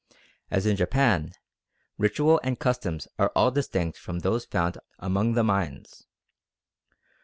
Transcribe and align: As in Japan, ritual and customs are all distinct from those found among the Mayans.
As 0.49 0.65
in 0.65 0.77
Japan, 0.77 1.31
ritual 1.99 2.41
and 2.43 2.59
customs 2.59 3.07
are 3.19 3.31
all 3.35 3.51
distinct 3.51 3.99
from 3.99 4.17
those 4.21 4.45
found 4.45 4.79
among 4.97 5.33
the 5.33 5.43
Mayans. 5.43 6.07